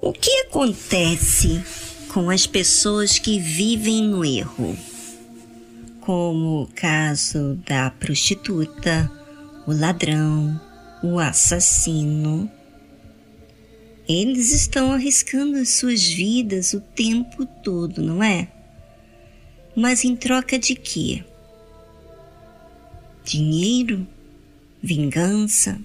[0.00, 1.62] O que acontece
[2.12, 4.76] com as pessoas que vivem no erro?
[6.00, 9.10] Como o caso da prostituta,
[9.66, 10.60] o ladrão,
[11.02, 12.50] o assassino.
[14.08, 18.48] Eles estão arriscando as suas vidas o tempo todo, não é?
[19.74, 21.24] Mas em troca de quê?
[23.24, 24.06] Dinheiro?
[24.80, 25.80] Vingança?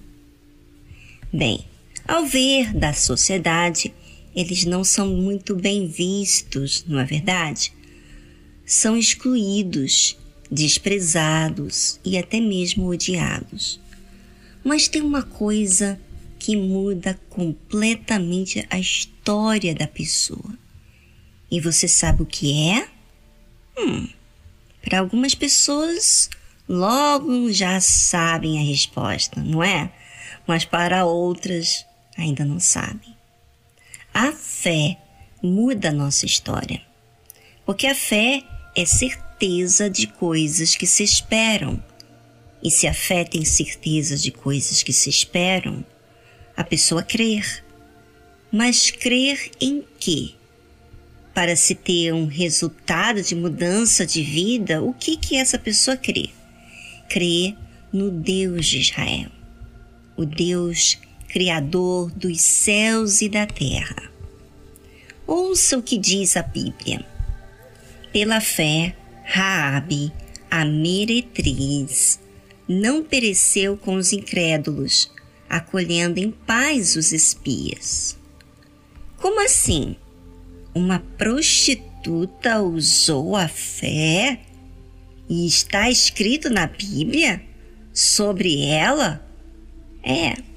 [1.32, 1.64] Bem,
[2.06, 3.92] ao ver da sociedade,
[4.34, 7.72] eles não são muito bem vistos, não é verdade?
[8.64, 10.16] São excluídos,
[10.50, 13.80] desprezados e até mesmo odiados.
[14.64, 16.00] Mas tem uma coisa
[16.38, 20.58] que muda completamente a história da pessoa.
[21.50, 22.88] E você sabe o que é?
[23.78, 24.08] Hum,
[24.82, 26.28] para algumas pessoas,
[26.68, 29.92] logo já sabem a resposta, não é?
[30.46, 33.14] Mas para outras, ainda não sabem.
[34.14, 34.98] A fé
[35.42, 36.80] muda a nossa história.
[37.64, 38.42] Porque a fé
[38.76, 41.82] é certeza de coisas que se esperam.
[42.62, 45.84] E se a fé tem certeza de coisas que se esperam,
[46.56, 47.64] a pessoa crer.
[48.52, 50.34] Mas crer em quê?
[51.34, 56.28] Para se ter um resultado de mudança de vida, o que que essa pessoa crê?
[57.08, 57.54] Crê
[57.92, 59.30] no Deus de Israel,
[60.16, 60.98] o Deus
[61.32, 64.12] criador dos céus e da terra.
[65.26, 67.04] Ouça o que diz a Bíblia.
[68.12, 68.94] Pela fé,
[69.24, 70.12] Raabe,
[70.50, 72.20] a meretriz,
[72.68, 75.10] não pereceu com os incrédulos,
[75.48, 78.18] acolhendo em paz os espias.
[79.16, 79.96] Como assim?
[80.74, 84.40] Uma prostituta usou a fé?
[85.30, 87.42] E está escrito na Bíblia
[87.94, 89.26] sobre ela?
[90.02, 90.51] É,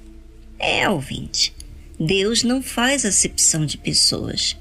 [0.59, 1.53] é, ouvinte.
[1.99, 4.57] Deus não faz acepção de pessoas.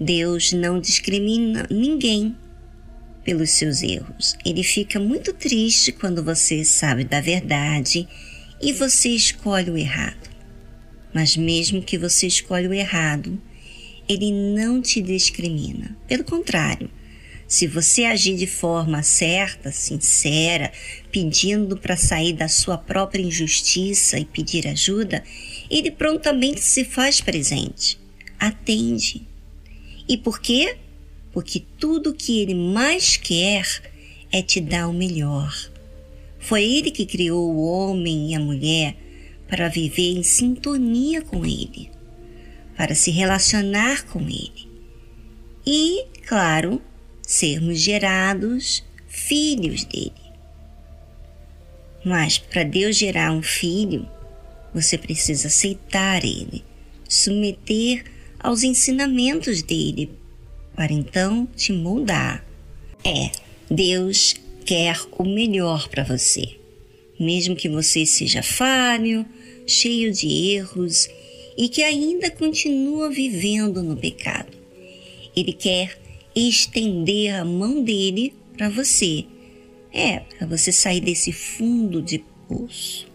[0.00, 2.36] Deus não discrimina ninguém
[3.24, 4.36] pelos seus erros.
[4.44, 8.08] Ele fica muito triste quando você sabe da verdade
[8.60, 10.30] e você escolhe o errado.
[11.14, 13.40] Mas mesmo que você escolha o errado,
[14.08, 15.96] ele não te discrimina.
[16.08, 16.90] Pelo contrário,
[17.52, 20.72] se você agir de forma certa, sincera,
[21.10, 25.22] pedindo para sair da sua própria injustiça e pedir ajuda,
[25.68, 27.98] ele prontamente se faz presente,
[28.40, 29.28] atende.
[30.08, 30.78] E por quê?
[31.30, 33.66] Porque tudo que ele mais quer
[34.32, 35.54] é te dar o melhor.
[36.38, 38.96] Foi ele que criou o homem e a mulher
[39.46, 41.90] para viver em sintonia com ele,
[42.78, 44.70] para se relacionar com ele.
[45.66, 46.80] E, claro,
[47.22, 50.12] sermos gerados filhos dele.
[52.04, 54.08] Mas para Deus gerar um filho,
[54.74, 56.64] você precisa aceitar ele,
[57.08, 58.04] submeter
[58.40, 60.10] aos ensinamentos dele,
[60.74, 62.44] para então te moldar.
[63.04, 63.30] É,
[63.70, 64.34] Deus
[64.64, 66.56] quer o melhor para você,
[67.20, 69.24] mesmo que você seja falho,
[69.66, 71.08] cheio de erros
[71.56, 74.56] e que ainda continua vivendo no pecado.
[75.36, 76.01] Ele quer
[76.34, 79.24] estender a mão dele para você.
[79.92, 83.06] É, para você sair desse fundo de poço.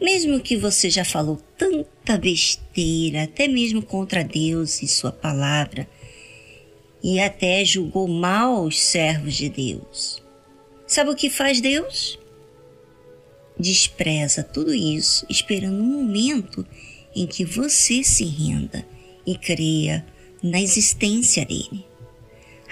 [0.00, 5.88] Mesmo que você já falou tanta besteira, até mesmo contra Deus e Sua palavra,
[7.02, 10.22] e até julgou mal os servos de Deus.
[10.86, 12.18] Sabe o que faz Deus?
[13.58, 16.66] Despreza tudo isso, esperando um momento
[17.14, 18.84] em que você se renda
[19.24, 20.04] e creia
[20.42, 21.84] na existência dele.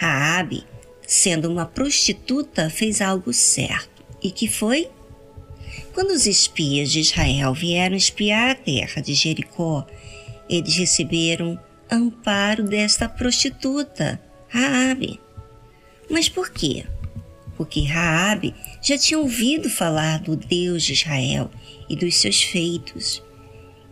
[0.03, 0.65] Raabe,
[1.07, 4.03] sendo uma prostituta, fez algo certo.
[4.21, 4.91] E que foi?
[5.95, 9.87] Quando os espias de Israel vieram espiar a terra de Jericó,
[10.51, 11.57] eles receberam
[11.89, 15.21] amparo desta prostituta, Raabe.
[16.11, 16.85] Mas por quê?
[17.57, 21.49] Porque Raabe já tinha ouvido falar do Deus de Israel
[21.89, 23.23] e dos seus feitos.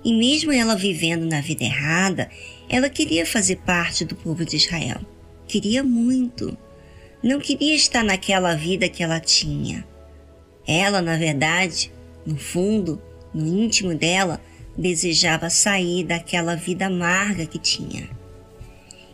[0.05, 2.29] E mesmo ela vivendo na vida errada,
[2.69, 5.01] ela queria fazer parte do povo de Israel
[5.51, 6.57] queria muito.
[7.21, 9.85] Não queria estar naquela vida que ela tinha.
[10.67, 11.93] Ela, na verdade,
[12.25, 13.03] no fundo,
[13.35, 14.41] no íntimo dela,
[14.79, 18.09] desejava sair daquela vida amarga que tinha.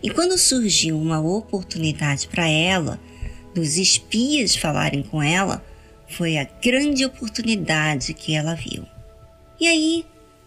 [0.02, 3.00] E quando surgiu uma oportunidade para ela,
[3.54, 5.64] dos espias falarem com ela,
[6.06, 8.84] foi a grande oportunidade que ela viu.
[9.58, 10.04] E aí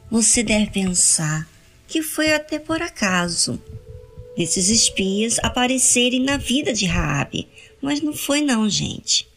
[0.09, 1.49] você deve pensar
[1.87, 3.59] que foi até por acaso
[4.39, 7.45] desses espias aparecerem na vida de Raabe,
[7.81, 9.27] mas não foi não, gente.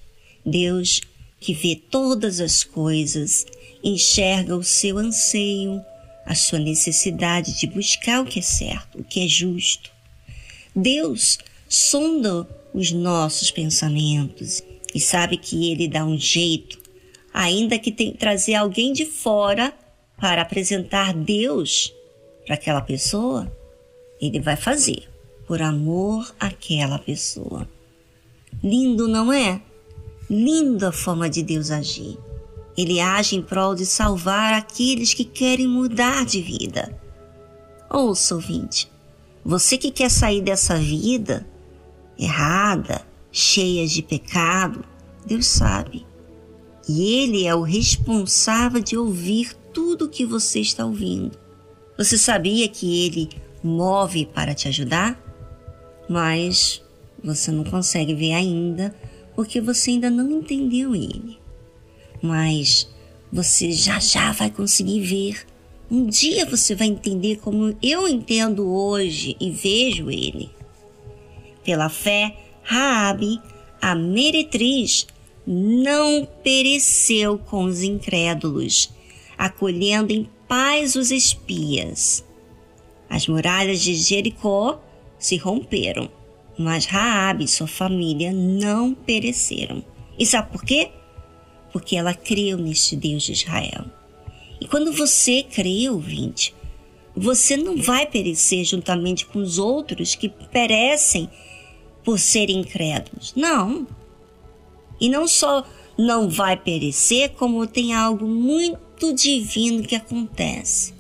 [0.47, 1.01] Deus,
[1.41, 3.45] que vê todas as coisas,
[3.83, 5.85] enxerga o seu anseio,
[6.25, 9.91] a sua necessidade de buscar o que é certo, o que é justo.
[10.75, 11.37] Deus
[11.69, 14.63] sonda os nossos pensamentos
[14.95, 16.81] e sabe que Ele dá um jeito,
[17.35, 19.75] ainda que tem que trazer alguém de fora
[20.17, 21.93] para apresentar Deus
[22.47, 23.53] para aquela pessoa,
[24.23, 25.09] Ele vai fazer
[25.49, 27.69] por amor àquela pessoa.
[28.63, 29.61] Lindo, não é?
[30.31, 32.17] Lindo a forma de Deus agir.
[32.79, 36.97] Ele age em prol de salvar aqueles que querem mudar de vida.
[37.91, 38.91] Ouça, ouvinte,
[39.45, 41.45] você que quer sair dessa vida
[42.17, 44.85] errada, cheia de pecado,
[45.27, 46.07] Deus sabe.
[46.89, 51.37] E Ele é o responsável de ouvir tudo o que você está ouvindo.
[51.99, 53.29] Você sabia que Ele
[53.63, 55.21] move para te ajudar?
[56.09, 56.83] Mas
[57.23, 58.95] você não consegue ver ainda
[59.35, 61.43] porque você ainda não entendeu Ele
[62.23, 62.89] mas
[63.31, 65.47] você já já vai conseguir ver.
[65.91, 70.49] Um dia você vai entender como eu entendo hoje e vejo ele.
[71.65, 73.41] Pela fé, Raabe,
[73.81, 75.07] a meretriz,
[75.47, 78.91] não pereceu com os incrédulos,
[79.37, 82.25] acolhendo em paz os espias.
[83.15, 84.81] As muralhas de Jericó
[85.19, 86.09] se romperam,
[86.59, 89.85] mas Raabe e sua família não pereceram.
[90.19, 90.91] E sabe por quê?
[91.73, 93.87] porque ela creu neste Deus de Israel.
[94.61, 96.55] E quando você crê, ouvinte,
[97.17, 101.29] você não vai perecer juntamente com os outros que perecem
[102.05, 103.33] por serem incrédulos.
[103.35, 103.87] Não.
[105.01, 105.65] E não só
[105.99, 110.95] não vai perecer, como tem algo muito divino que acontece.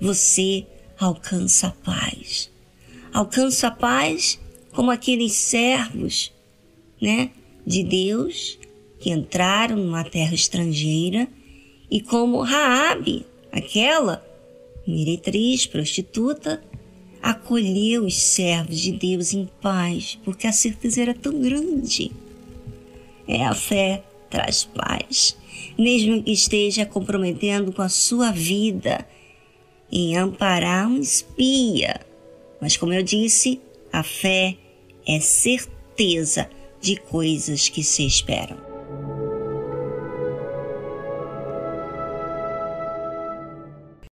[0.00, 0.66] Você
[0.98, 2.50] alcança a paz.
[3.12, 4.38] Alcança a paz
[4.72, 6.32] como aqueles servos,
[7.00, 7.30] né,
[7.66, 8.58] de Deus
[8.98, 11.28] que entraram numa terra estrangeira
[11.90, 14.24] e como Raabe, aquela
[14.86, 16.62] meretriz, prostituta,
[17.22, 22.12] acolheu os servos de Deus em paz, porque a certeza era tão grande.
[23.26, 25.36] É a fé traz paz,
[25.78, 29.06] mesmo que esteja comprometendo com a sua vida
[29.90, 32.00] em amparar um espia.
[32.60, 33.60] Mas como eu disse,
[33.92, 34.56] a fé
[35.06, 36.48] é certeza
[36.80, 38.65] de coisas que se esperam.